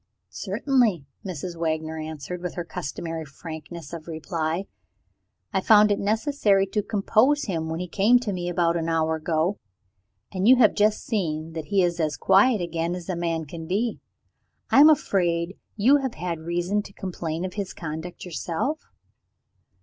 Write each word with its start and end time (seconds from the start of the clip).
"Certainly!" 0.33 1.05
Mrs. 1.23 1.55
Wagner 1.55 1.99
answered, 1.99 2.41
with 2.41 2.55
her 2.55 2.65
customary 2.65 3.23
frankness 3.23 3.93
of 3.93 4.07
reply; 4.07 4.65
"I 5.53 5.61
found 5.61 5.91
it 5.91 5.99
necessary 5.99 6.65
to 6.73 6.81
compose 6.81 7.43
him, 7.43 7.69
when 7.69 7.79
he 7.79 7.87
came 7.87 8.17
to 8.21 8.33
me 8.33 8.49
about 8.49 8.75
an 8.77 8.89
hour 8.89 9.17
ago 9.17 9.59
and 10.31 10.47
you 10.47 10.55
have 10.55 10.73
just 10.73 11.05
seen 11.05 11.53
that 11.53 11.65
he 11.65 11.83
is 11.83 11.99
as 11.99 12.17
quiet 12.17 12.61
again 12.61 12.95
as 12.95 13.09
a 13.09 13.15
man 13.15 13.45
can 13.45 13.67
be. 13.67 13.99
I 14.71 14.79
am 14.79 14.89
afraid 14.89 15.59
you 15.75 15.97
have 15.97 16.15
had 16.15 16.39
reason 16.39 16.81
to 16.81 16.93
complain 16.93 17.45
of 17.45 17.53
his 17.53 17.71
conduct 17.71 18.25
yourself?" 18.25 18.79